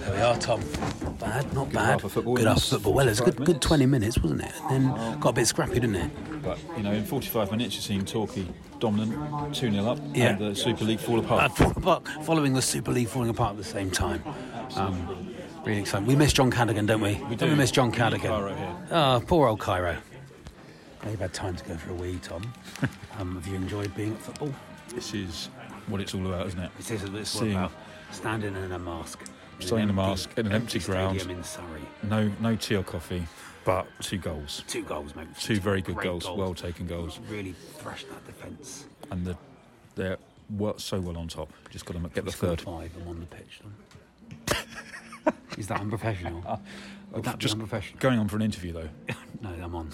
[0.00, 0.60] There we are, Tom.
[1.02, 1.84] Not bad, not bad.
[1.92, 2.92] half of football Good half this football.
[2.94, 4.52] Well, it was a good, 45 good 20 minutes, wasn't it?
[4.70, 6.42] And then got a bit scrappy, didn't it?
[6.42, 8.46] But you know, in 45 minutes, you've seen Torquay
[8.78, 10.30] dominant, 2 0 up, Yeah.
[10.30, 11.56] and the Super League fall Uh, apart.
[11.56, 14.22] fall apart, following the Super League falling apart at the same time.
[14.76, 16.06] Um, really exciting.
[16.06, 17.14] We miss John Cadigan, don't we?
[17.28, 18.76] We Don't we miss John need Cairo here.
[18.90, 19.96] Oh, poor old Cairo.
[21.08, 22.52] You've had time to go for a wee, Tom.
[23.18, 24.52] um, have you enjoyed being at football?
[24.94, 25.48] This is
[25.88, 26.70] what it's all about, isn't it?
[26.78, 27.72] It is it's all Seeing- about
[28.12, 29.20] standing in a mask.
[29.60, 31.18] in Standing in a an mask in an empty ground.
[31.18, 31.80] stadium in Surrey.
[32.04, 33.26] No, no tea or coffee,
[33.64, 34.62] but two goals.
[34.68, 35.26] Two goals, mate.
[35.40, 38.86] Two very good Great goals, well taken goals, Really thrashed that defence.
[39.10, 39.36] and the,
[39.96, 40.18] they're
[40.50, 41.50] well, so well on top.
[41.70, 42.64] Just got to get the scored third.
[42.66, 42.92] Five.
[43.00, 43.60] I'm on the pitch.
[44.46, 45.34] Tom.
[45.58, 46.42] is that unprofessional?
[47.12, 47.98] Would that be Just unprofessional?
[48.00, 48.88] going on for an interview though.
[49.42, 49.90] No, I'm on.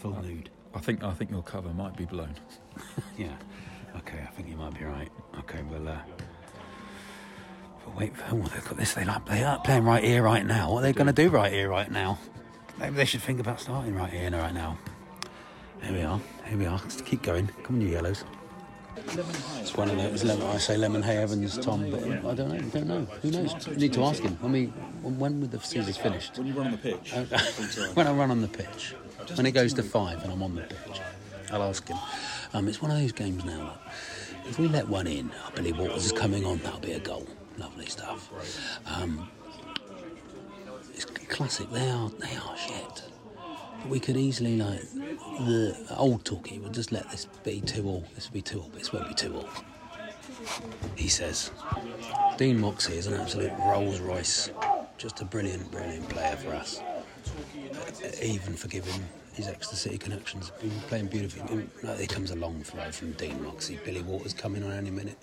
[0.00, 0.48] Full nude.
[0.74, 2.34] I think I think your cover might be blown.
[3.18, 3.36] Yeah.
[3.98, 5.10] Okay, I think you might be right.
[5.40, 5.98] Okay, well, uh,
[7.84, 8.24] we'll wait for.
[8.30, 8.94] Oh, they've got this.
[8.94, 10.72] They like they are playing right here, right now.
[10.72, 12.18] What are they going to do right here, right now?
[12.78, 14.78] Maybe they should think about starting right here and right now.
[15.82, 16.20] Here we are.
[16.46, 16.78] Here we are.
[16.78, 17.48] Let's keep going.
[17.64, 18.24] Come on, you yellows.
[18.96, 20.24] It's one of those.
[20.24, 22.54] Lemon, I say Lemon Hay Evans, Tom, but I don't know.
[22.54, 23.04] We don't know.
[23.22, 23.66] Who knows?
[23.66, 24.36] We need to ask him.
[24.40, 24.66] When we
[25.02, 26.38] when would the series finished?
[26.38, 27.12] When you run on the pitch,
[27.94, 28.94] when I run on the pitch,
[29.34, 31.00] when it goes to five and I'm on the pitch,
[31.52, 31.98] I'll ask him.
[32.52, 33.58] Um, it's one of those games now.
[33.58, 36.58] That if we let one in, I believe Waters is coming on.
[36.58, 37.26] That'll be a goal.
[37.58, 38.30] Lovely stuff.
[38.86, 39.28] Um,
[40.94, 41.70] it's classic.
[41.70, 42.10] They are.
[42.10, 43.02] They are shit.
[43.80, 48.04] But we could easily like the old Torquay would just let this be two all.
[48.14, 48.68] This would be two all.
[48.70, 49.48] But this won't be two all.
[50.96, 51.50] He says.
[52.36, 54.50] Dean Moxey is an absolute Rolls Royce.
[54.98, 56.80] Just a brilliant, brilliant player for us
[58.02, 59.02] Uh, even forgiving
[59.34, 60.50] his Exeter City connections.
[60.60, 61.66] Been playing beautifully.
[61.82, 63.78] No, he comes a long throw from Dean Moxey.
[63.84, 65.18] Billy Waters coming on any minute.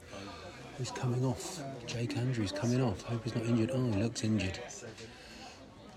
[0.77, 1.61] Who's coming off?
[1.87, 3.01] Jake Andrews coming off.
[3.01, 3.71] Hope he's not injured.
[3.73, 4.59] Oh, he looks injured.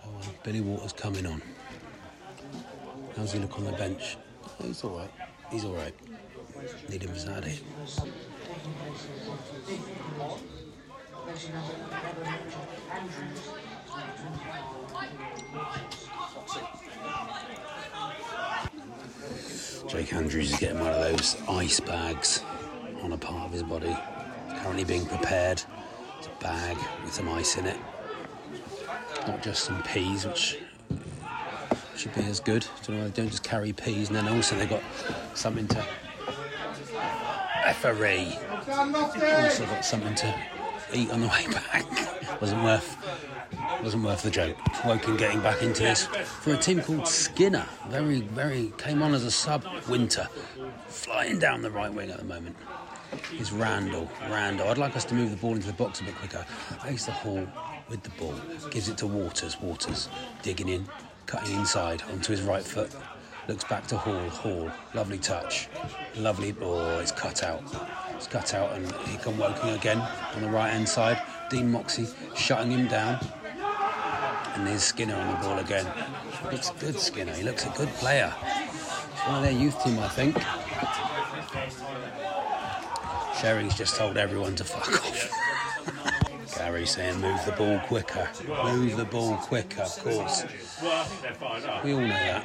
[0.04, 1.42] Oh, well, Billy Waters coming on.
[3.16, 4.16] How's he look on the bench?
[4.44, 5.10] Oh, he's all right.
[5.50, 5.94] He's all right.
[6.88, 7.60] Need him for Saturday.
[19.88, 22.44] Jake Andrews is getting one of those ice bags
[23.02, 23.96] on a part of his body.
[24.62, 25.62] Currently being prepared.
[26.18, 27.76] It's a bag with some ice in it.
[29.26, 30.58] Not just some peas, which
[31.96, 32.64] should be as good.
[32.82, 34.82] So they don't just carry peas, and then also they've got
[35.34, 35.84] something to
[37.74, 38.38] FRE.
[38.70, 40.42] Also got something to
[40.94, 42.40] eat on the way back.
[42.40, 42.96] Wasn't worth
[43.82, 44.56] Wasn't worth the joke.
[44.84, 47.66] Woking getting back into this for a team called Skinner.
[47.88, 49.64] Very, very came on as a sub.
[49.88, 50.28] Wynter,
[50.88, 52.56] flying down the right wing at the moment.
[53.38, 54.08] Is Randall.
[54.28, 54.68] Randall.
[54.68, 56.44] I'd like us to move the ball into the box a bit quicker.
[56.84, 57.46] Asa Hall
[57.88, 58.34] with the ball.
[58.70, 59.60] Gives it to Waters.
[59.60, 60.08] Waters
[60.42, 60.86] digging in,
[61.26, 62.94] cutting inside onto his right foot.
[63.48, 64.28] Looks back to Hall.
[64.28, 64.70] Hall.
[64.94, 65.68] Lovely touch.
[66.16, 66.54] Lovely.
[66.60, 67.62] Oh, it's cut out.
[68.14, 69.98] It's cut out, and he come Woking again
[70.36, 71.20] on the right hand side.
[71.48, 73.18] Dean Moxey shutting him down.
[74.60, 75.86] And there's Skinner on the ball again.
[76.52, 77.32] Looks good, Skinner.
[77.32, 78.28] He looks a good player.
[78.28, 80.36] One of their youth team, I think.
[83.40, 85.30] Sherry's just told everyone to fuck off.
[86.60, 88.28] Gary saying move the ball quicker.
[88.64, 90.44] Move the ball quicker, of course.
[91.82, 92.44] We all know that.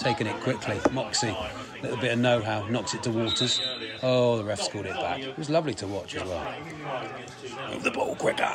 [0.00, 0.80] Taking it quickly.
[0.90, 1.36] Moxey,
[1.80, 3.60] little bit of know how, knocks it to Waters.
[4.02, 5.20] Oh, the ref's called it back.
[5.20, 6.52] It was lovely to watch as well.
[7.70, 8.50] Move the ball quicker.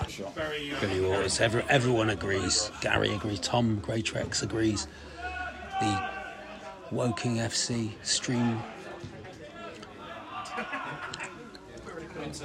[0.81, 2.69] Billy Waters, every, everyone agrees.
[2.81, 3.39] Gary agrees.
[3.39, 4.85] Tom Greatrex agrees.
[5.79, 6.09] The
[6.91, 8.61] Woking FC stream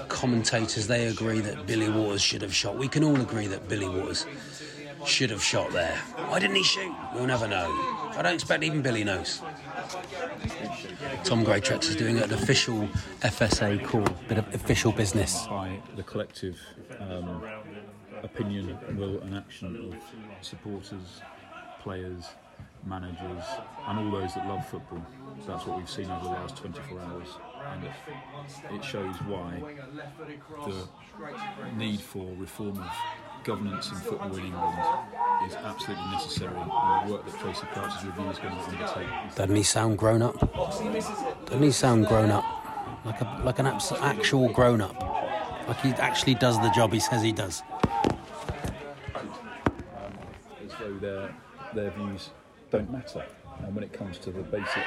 [0.08, 2.76] commentators they agree that Billy Waters should have shot.
[2.76, 4.26] We can all agree that Billy Waters
[5.06, 5.96] should have shot there.
[6.28, 6.94] Why didn't he shoot?
[7.14, 7.66] We'll never know.
[8.16, 9.40] I don't expect even Billy knows.
[11.24, 12.88] Tom Greatrex is doing an official
[13.20, 15.46] FSA call, bit of official business.
[15.46, 16.60] by the collective
[17.00, 17.42] um,
[18.22, 21.20] opinion, will, and action of supporters,
[21.82, 22.24] players,
[22.86, 23.44] managers,
[23.88, 25.04] and all those that love football.
[25.46, 27.28] That's what we've seen over the last 24 hours,
[27.72, 27.92] and it,
[28.74, 29.60] it shows why
[30.66, 30.88] the
[31.76, 32.90] need for reform of
[33.44, 34.78] governance in football in England
[35.46, 39.34] is absolutely necessary, and the work that Tracy Crouch's review is going to undertake is
[39.34, 40.38] Doesn't he sound grown up?
[41.46, 42.44] Doesn't he sound grown up?
[43.04, 44.98] Like a like an abs- actual grown up.
[45.68, 47.62] Like he actually does the job he says he does.
[50.64, 51.34] as though their
[51.74, 52.30] their views
[52.70, 53.24] don't matter.
[53.62, 54.82] And when it comes to the basic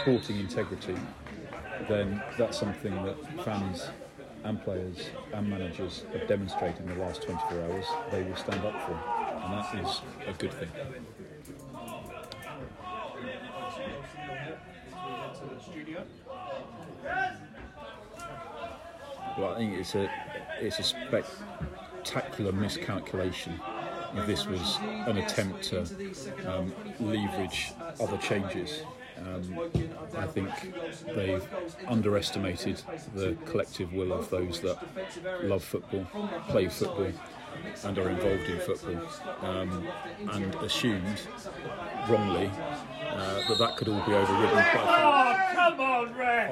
[0.00, 0.94] sporting integrity,
[1.88, 3.88] then that's something that fans
[4.44, 7.84] and players and managers have demonstrated in the last 24 hours.
[8.10, 10.68] They will stand up for, and that is a good thing.
[19.38, 20.10] Well, I think it's a
[20.60, 23.58] it's a spectacular miscalculation.
[24.26, 25.80] This was an attempt to
[26.46, 28.82] um, leverage other changes,
[29.18, 29.70] um,
[30.16, 30.50] I think
[31.14, 31.46] they've
[31.86, 32.82] underestimated
[33.14, 34.78] the collective will of those that
[35.42, 36.06] love football,
[36.48, 37.12] play football,
[37.84, 39.08] and are involved in football,
[39.42, 39.88] um,
[40.32, 41.20] and assumed
[42.08, 42.50] wrongly
[43.10, 45.42] uh, that that could all be overridden by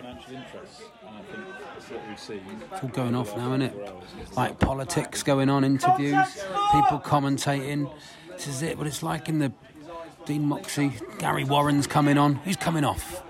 [0.01, 0.83] financial interests.
[1.07, 1.45] And I think
[1.75, 2.63] that's what we've seen.
[2.73, 3.75] It's all going off now, isn't it?
[4.37, 7.93] Like politics going on, interviews, people commentating.
[8.33, 8.79] This is it.
[8.79, 9.53] What it's like in the
[10.31, 12.37] Dean Moxey, Gary Warren's coming on.
[12.37, 13.21] Who's coming off?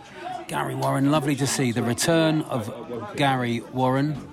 [0.48, 1.10] Gary Warren.
[1.10, 2.70] Lovely to see the return of
[3.16, 4.30] Gary Warren.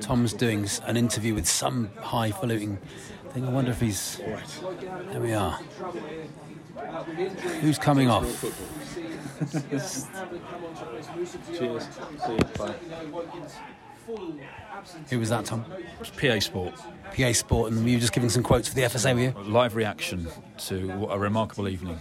[0.00, 2.78] Tom's doing an interview with some highfalutin
[3.34, 3.46] thing.
[3.46, 4.16] I wonder if he's.
[4.16, 5.60] There we are.
[7.60, 8.24] Who's coming off?
[9.52, 10.06] Cheers.
[11.52, 12.38] See you.
[12.56, 12.74] Bye.
[15.10, 15.64] Who was that, Tom?
[16.18, 16.74] PA Sport.
[17.14, 19.50] PA Sport, and were you just giving some quotes for the FSA, were you?
[19.50, 22.00] Live reaction to what a remarkable evening.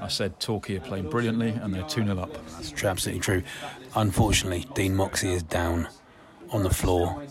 [0.00, 2.32] I said Torquay are playing brilliantly and they're 2 0 up.
[2.52, 3.42] That's true, absolutely true.
[3.94, 5.88] Unfortunately, Dean Moxey is down
[6.50, 7.22] on the floor.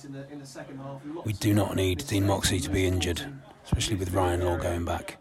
[1.25, 3.21] We do not need Dean Moxey to be injured,
[3.65, 5.17] especially with Ryan Law going back.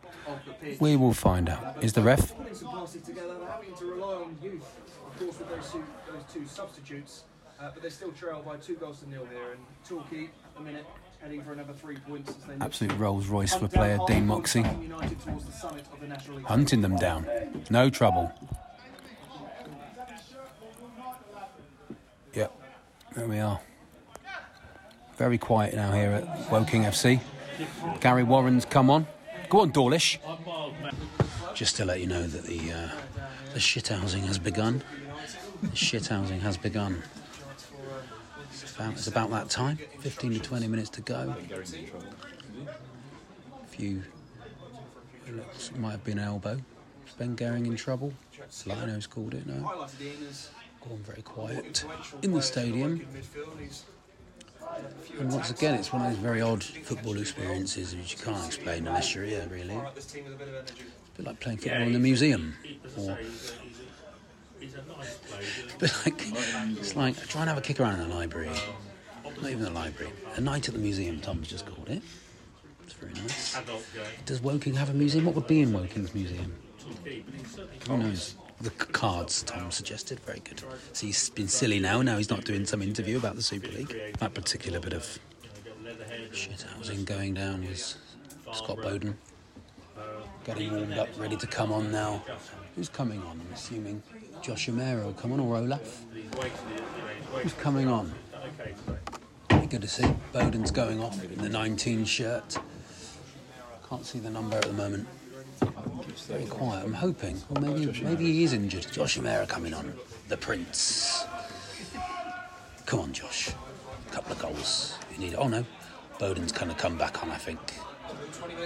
[0.80, 1.82] We will find out.
[1.82, 2.34] Is the ref?
[7.58, 7.80] Putting some.
[7.80, 7.80] They're having to rely on youth, of course, with those two, those two substitutes.
[7.80, 9.52] Uh, but they still trail by two goals to nil here.
[9.52, 10.86] And Torquay, a minute,
[11.20, 12.30] heading for another three points.
[12.30, 14.62] As they Absolute Rolls Royce for player Dean Moxey.
[14.62, 17.26] The of the Hunting them down.
[17.70, 18.32] No trouble.
[22.34, 22.52] Yep,
[23.14, 23.60] there we are.
[25.16, 27.20] Very quiet now here at Woking FC.
[28.00, 29.06] Gary Warren's come on.
[29.48, 30.20] Go on, Dawlish.
[31.54, 32.90] Just to let you know that the uh,
[33.54, 34.82] the shithousing has begun.
[35.62, 37.02] The shithousing has begun.
[38.62, 39.78] It's about, it's about that time.
[40.00, 41.34] 15 to 20 minutes to go.
[43.62, 44.02] A few.
[45.30, 46.58] Looks, might have been elbow.
[47.06, 48.12] Is Ben Gehring in trouble?
[48.64, 49.54] Lino's called it, no?
[49.54, 50.50] Highlighted Ian as
[50.88, 51.84] Gone very quiet
[52.22, 53.04] in the stadium.
[55.18, 58.86] And once again, it's one of those very odd football experiences which you can't explain
[58.86, 59.74] unless you're here, really.
[59.94, 60.72] bit.
[61.14, 62.54] A bit like playing football in the museum.
[62.98, 63.18] Or
[64.62, 66.22] a bit like,
[66.78, 68.50] it's like try and have a kick around in the library.
[69.24, 70.12] Not even the library.
[70.36, 72.02] A night at the museum, Tom's just called it.
[72.84, 73.58] It's very nice.
[74.24, 75.26] Does Woking have a museum?
[75.26, 76.54] What would be in Woking's museum?
[77.88, 78.36] Who knows?
[78.60, 80.20] The cards, Tom suggested.
[80.20, 80.62] Very good.
[80.92, 82.00] So he's been silly now.
[82.00, 84.16] Now he's not doing some interview about the Super League.
[84.18, 85.18] That particular bit of
[86.32, 87.96] shit housing going down was
[88.52, 89.18] Scott Boden.
[90.44, 92.22] Getting warmed up, ready to come on now.
[92.76, 93.40] Who's coming on?
[93.40, 94.02] I'm assuming
[94.42, 96.02] Josh will come on or Olaf.
[97.34, 98.12] Who's coming on?
[99.68, 100.06] Good to see.
[100.32, 102.56] Boden's going off in the 19 shirt.
[103.88, 105.08] Can't see the number at the moment.
[106.28, 106.84] Very quiet.
[106.84, 107.40] I'm hoping.
[107.50, 108.86] Or maybe maybe he is injured.
[108.92, 109.92] Josh Umerah coming on.
[110.28, 111.24] The Prince.
[112.84, 113.50] Come on, Josh.
[114.08, 114.96] A couple of goals.
[115.12, 115.34] You need.
[115.34, 115.64] Oh no,
[116.18, 117.30] Boden's kind of come back on.
[117.30, 117.58] I think.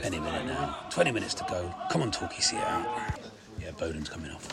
[0.03, 0.87] Any minute now.
[0.91, 1.75] 20 minutes to go.
[1.91, 2.87] Come on, Torquay, see it out.
[3.59, 4.49] Yeah, Boden's coming off.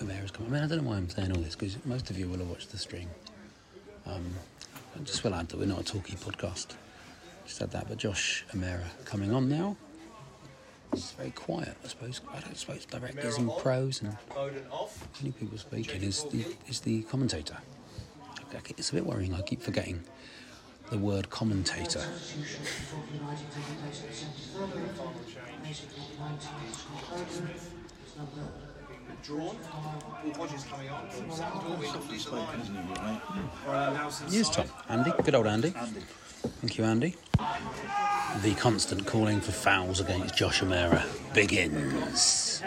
[0.00, 0.50] Umerah's coming.
[0.50, 2.38] I mean, I don't know why I'm saying all this because most of you will
[2.38, 3.08] have watched the stream.
[4.06, 4.24] Um,
[4.96, 6.74] I just will add that we're not a Torquay podcast.
[7.46, 7.88] Just add that.
[7.88, 9.76] But Josh Umerah coming on now.
[10.92, 12.20] It's very quiet, I suppose.
[12.32, 14.16] I don't suppose directors and pros and
[15.20, 17.58] many people speaking is the is the commentator.
[18.54, 19.32] Okay, It's a bit worrying.
[19.34, 20.02] I keep forgetting
[20.90, 22.04] the word commentator.
[29.22, 29.56] Drawn.
[29.56, 31.08] Paul Hodges coming on.
[31.30, 33.20] Sam Dorwin leads the line.
[33.64, 34.66] For Nelson Yes, Tom.
[34.88, 35.12] Andy.
[35.24, 35.70] Good old Andy.
[36.60, 37.16] Thank you, Andy.
[38.42, 41.04] The constant calling for fouls against Josh Umerah
[41.34, 42.62] begins.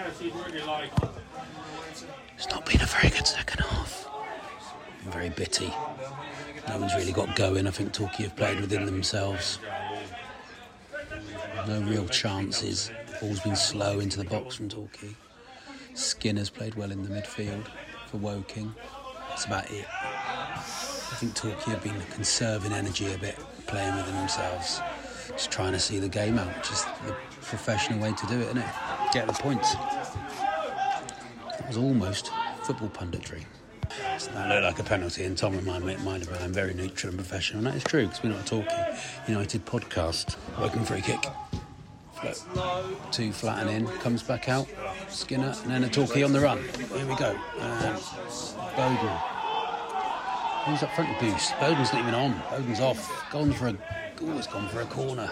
[2.37, 4.07] It's not been a very good second half.
[5.05, 5.73] Very bitty.
[6.67, 7.67] No one's really got going.
[7.67, 9.59] I think Torquay have played within themselves.
[11.67, 12.91] No real chances.
[13.21, 15.15] Ball's been slow into the box from Torquay.
[15.93, 17.67] Skinner's played well in the midfield
[18.07, 18.73] for Woking.
[19.29, 19.85] That's about it.
[19.91, 24.81] I think Torquay have been conserving energy a bit, playing within themselves,
[25.29, 28.47] just trying to see the game out, which is the professional way to do it,
[28.47, 28.65] isn't it?
[29.13, 29.73] Get the points.
[29.73, 32.31] That was almost
[32.63, 33.43] football punditry.
[34.33, 37.19] That looked like a penalty, and Tom reminded me reminded me I'm very neutral and
[37.19, 40.35] professional, and that is true because we're not a Torquay United podcast.
[40.59, 41.23] Woking free kick.
[42.31, 43.11] Float.
[43.11, 44.67] Two flatten in, comes back out.
[45.09, 46.63] Skinner, and then a Torquay on the run.
[46.93, 47.31] Here we go.
[47.59, 47.97] Um, and
[48.75, 49.17] Boden.
[50.65, 51.11] Who's up front?
[51.11, 51.53] of Boost.
[51.59, 52.41] Boden's not even on.
[52.49, 53.29] Boden's off.
[53.31, 53.77] Gone for a.
[54.21, 55.29] Oh, it's gone for a corner.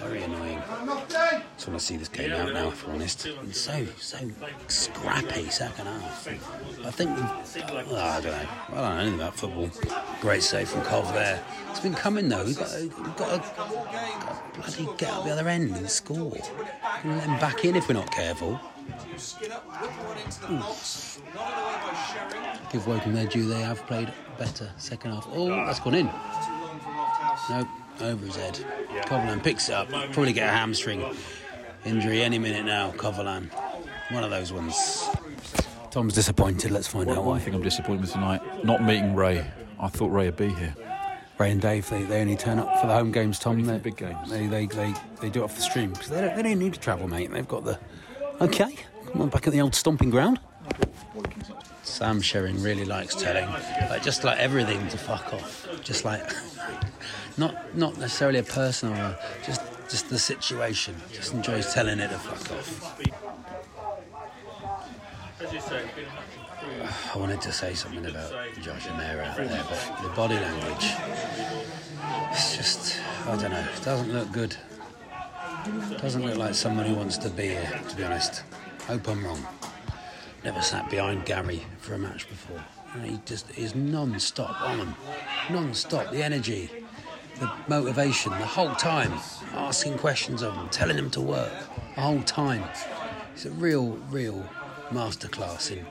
[0.00, 0.62] Very annoying.
[1.56, 3.26] Just want to see this game out now, if I'm honest.
[3.26, 4.18] It's so, so
[4.68, 6.28] scrappy second half.
[6.84, 7.24] I think we've.
[7.70, 8.48] Well, oh, I don't know.
[8.68, 9.70] I don't know anything about football.
[10.20, 11.42] Great save from Cov there.
[11.70, 12.44] It's been coming though.
[12.44, 15.90] We've got to, we've got to, got to bloody get up the other end and
[15.90, 16.16] score.
[16.16, 18.58] We'll let them back in if we're not careful.
[19.16, 21.20] Skinner whipping one into the box.
[21.34, 22.58] Nodded away by Sherry.
[22.72, 23.46] Give Woking their due.
[23.46, 25.28] They have played better second half.
[25.30, 26.06] Oh, that's gone in.
[26.06, 27.66] Too
[28.00, 28.26] long for Lofthouse.
[28.26, 28.64] Nope, over his head.
[29.06, 29.88] Covolan picks it up.
[29.88, 31.04] Probably get a hamstring
[31.84, 32.90] injury any minute now.
[32.92, 33.50] Covolan,
[34.10, 35.08] one of those ones.
[35.90, 36.70] Tom's disappointed.
[36.70, 37.44] Let's find out One, one why.
[37.44, 39.44] thing I'm disappointed with tonight, not meeting Ray.
[39.78, 40.74] I thought Ray would be here.
[41.38, 43.38] Ray and Dave, they, they only turn up for the home games.
[43.38, 44.28] Tom, Only they the big games.
[44.30, 46.74] They, they, they, they do it off the stream because they don't, they don't need
[46.74, 47.30] to travel, mate.
[47.30, 47.78] They've got the.
[48.42, 48.76] Okay,
[49.10, 50.38] come on, back at the old stomping ground.
[51.82, 53.48] Sam Sherring really likes telling,
[53.88, 55.66] like just like everything to fuck off.
[55.82, 56.20] Just like,
[57.38, 60.94] not not necessarily a person or uh, a, just just the situation.
[61.12, 63.00] Just enjoys telling it to fuck off.
[67.14, 70.92] I wanted to say something about Josh and Mary out there, but the body language,
[72.30, 74.56] it's just, I don't know, it doesn't look good.
[75.66, 78.44] It Doesn't look like someone who wants to be here, to be honest.
[78.86, 79.44] Hope I'm wrong.
[80.44, 82.62] Never sat behind Gary for a match before.
[82.94, 84.94] And he just is non-stop on him.
[85.50, 86.10] Non-stop.
[86.10, 86.70] The energy,
[87.40, 89.12] the motivation, the whole time.
[89.54, 91.52] Asking questions of them, telling them to work.
[91.96, 92.64] The whole time.
[93.34, 94.48] It's a real, real
[94.90, 95.86] masterclass in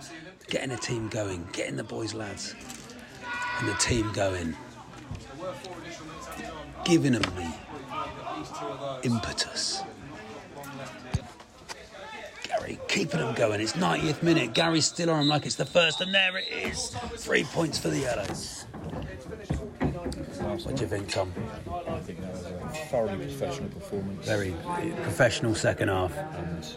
[0.47, 2.55] getting a team going, getting the boys lads
[3.59, 4.55] and the team going.
[6.85, 7.53] Giving them the
[9.03, 9.81] impetus.
[12.43, 13.61] Gary keeping them going.
[13.61, 14.53] It's 90th minute.
[14.53, 16.95] Gary's still on 'em like it's the first, and there it is.
[17.17, 18.65] Three points for the Yellows.
[20.63, 21.33] What do you think, Tom?
[21.87, 24.25] I think that was a thoroughly professional performance.
[24.25, 24.53] Very
[25.03, 26.15] professional second half.
[26.17, 26.75] and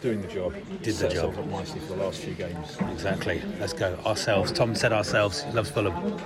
[0.00, 0.54] doing the job.
[0.82, 1.36] Did the job.
[1.38, 2.76] up nicely for the last few games.
[2.92, 3.42] Exactly.
[3.58, 3.98] Let's go.
[4.04, 4.52] Ourselves.
[4.52, 5.42] Tom said ourselves.
[5.42, 6.18] He loves Fulham.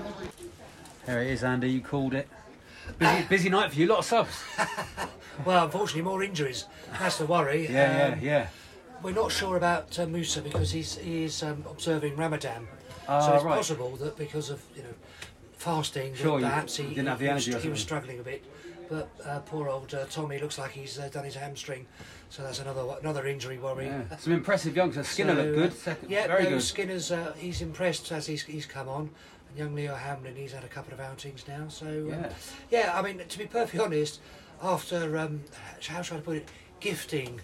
[1.07, 1.71] There it is, Andy.
[1.71, 2.29] You called it.
[2.99, 3.87] Busy, busy night for you.
[3.87, 4.43] A Lot of subs.
[5.45, 6.65] Well, unfortunately, more injuries.
[6.99, 7.65] That's the worry.
[7.71, 8.47] Yeah, Um, yeah, yeah.
[9.03, 12.67] We're not sure about uh, Musa because he's he's um, observing Ramadan,
[13.07, 13.57] Ah, so it's right.
[13.57, 14.95] possible that because of you know
[15.71, 18.45] fasting, Sure, perhaps he, didn't have the energy he was struggling a bit.
[18.89, 21.85] but uh, poor old uh, Tommy looks like he's uh, done his hamstring,
[22.31, 23.87] so that's another another injury worry.
[23.87, 24.17] Yeah.
[24.19, 25.09] Some impressive youngsters.
[25.09, 25.71] Skinner So, looked good.
[25.71, 26.63] uh, Second, yeah, very no, good.
[26.63, 29.11] Skinner's uh, he's impressed as he's, he's come on.
[29.49, 31.67] And young Leo Hamlin, he's had a couple of outings now.
[31.69, 32.33] So um, Yeah.
[32.71, 34.21] yeah, I mean, to be perfectly honest,
[34.63, 35.43] after um,
[35.89, 36.49] how should I put it,
[36.79, 37.41] gifting,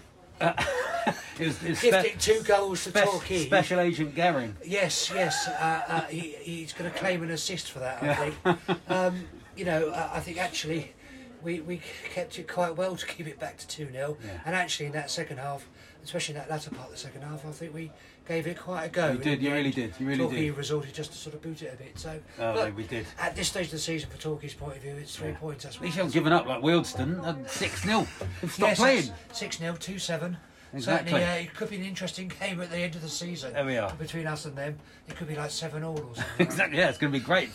[1.39, 3.47] It was, it was gifting spe- two goals to spe- Torquay.
[3.47, 4.55] Special Agent Gehring.
[4.65, 5.49] Yes, yes.
[5.49, 8.81] Uh, uh, he, he's going to claim an assist for that, I think.
[8.91, 9.25] um,
[9.57, 10.93] you know, uh, I think actually
[11.43, 11.81] we, we
[12.15, 14.17] kept it quite well to keep it back to 2 0.
[14.25, 14.31] Yeah.
[14.45, 15.67] And actually, in that second half,
[16.05, 17.91] especially in that latter part of the second half, I think we
[18.27, 19.13] gave it quite a go.
[19.13, 20.57] You did, you really did, you really Torquay did.
[20.57, 21.99] resorted just to sort of boot it a bit.
[21.99, 23.07] So, Oh, look, we did.
[23.19, 25.65] At this stage of the season, for Torquay's point of view, it's three points.
[25.65, 27.49] That's At least you haven't given up like Wealdstone.
[27.49, 28.07] 6 0.
[28.41, 29.11] They've stopped yes, playing.
[29.33, 30.37] 6 0, 2 7.
[30.75, 31.13] Exactly.
[31.13, 33.53] Certainly, uh, it could be an interesting game at the end of the season.
[33.53, 33.93] There we are.
[33.93, 36.25] Between us and them, it could be like 7 all or something.
[36.39, 37.51] Exactly, yeah, it's going to be great.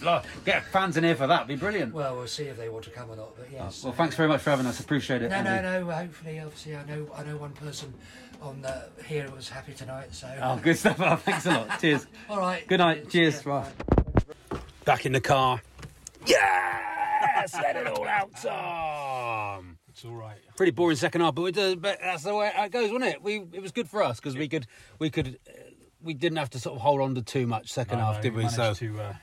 [0.46, 1.96] Get fans in here for that, It'd be brilliant.
[1.96, 3.36] Well, we'll see if they want to come or not.
[3.36, 3.84] But yes.
[3.84, 4.80] Well, thanks very much for having us.
[4.80, 5.30] Appreciate it.
[5.30, 5.92] no, no, no.
[5.92, 7.92] Hopefully, obviously, I know I know one person
[8.42, 10.14] on uh, here who was happy tonight.
[10.14, 10.28] So.
[10.42, 11.00] Oh, good stuff.
[11.00, 11.80] Oh, thanks a lot.
[11.80, 12.06] Cheers.
[12.30, 12.68] All right.
[12.68, 13.10] Good night.
[13.10, 13.42] Cheers.
[13.44, 13.70] Bye.
[14.86, 15.62] Back in the car.
[16.26, 17.54] Yes!
[17.54, 19.78] Let it all out, Tom!
[19.90, 20.38] It's all right.
[20.58, 23.24] Pretty boring second half, but, we did, but that's the way it goes, wasn't it?
[23.24, 24.68] We it was good for us because we could
[25.00, 25.52] we could uh,
[26.02, 28.44] we didn't have to sort of hold on to too much second half, did we?
[28.44, 29.14] managed So to uh,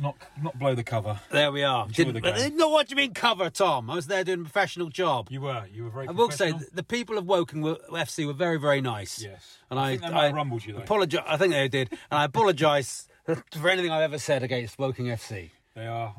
[0.00, 1.20] not not blow the cover.
[1.30, 1.86] there we are.
[1.86, 2.56] Enjoy Didn't- the game.
[2.56, 3.90] no, what do you mean cover, Tom?
[3.90, 5.28] I was there doing a professional job.
[5.30, 6.08] You were you were very.
[6.08, 9.22] I will say th- the people of Woking were, FC were very very nice.
[9.22, 9.58] Yes.
[9.70, 10.80] and I I think they might have rumbled you, though.
[10.80, 11.24] Apologize.
[11.26, 13.08] I think they did, and I apologise
[13.52, 15.50] for anything I've ever said against Woking FC.
[15.74, 16.14] they are.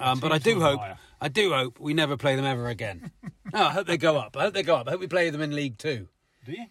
[0.00, 0.80] Um, but I do hope.
[1.20, 3.10] I do hope we never play them ever again.
[3.52, 4.36] no, I hope they go up.
[4.36, 4.86] I hope they go up.
[4.86, 6.06] I hope we play them in League Two.
[6.46, 6.66] Do you?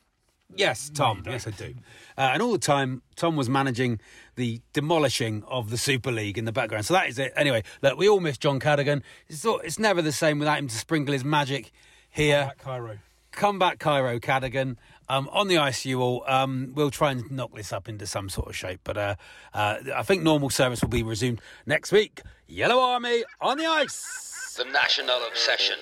[0.55, 1.21] Yes, Tom.
[1.23, 1.33] don't.
[1.33, 1.75] yes, I do.
[2.17, 3.99] Uh, and all the time, Tom was managing
[4.35, 6.85] the demolishing of the Super League in the background.
[6.85, 7.33] So that is it.
[7.35, 9.03] Anyway, look, we all miss John Cadigan.
[9.27, 11.71] It's, all, it's never the same without him to sprinkle his magic
[12.09, 12.49] here.
[12.51, 12.97] At Cairo.
[13.31, 14.77] Come back, Cairo Cadigan.
[15.09, 16.23] Um, on the ice, you all.
[16.27, 18.81] Um, we'll try and knock this up into some sort of shape.
[18.83, 19.15] But uh,
[19.53, 22.21] uh, I think normal service will be resumed next week.
[22.47, 24.55] Yellow Army on the ice.
[24.57, 25.77] The National Obsession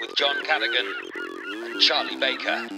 [0.00, 0.90] with John Cadigan
[1.66, 2.68] and Charlie Baker.